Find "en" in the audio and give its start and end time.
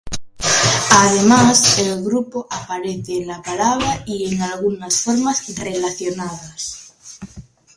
3.17-3.27, 4.33-4.41